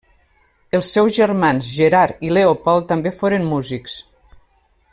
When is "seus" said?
0.95-1.11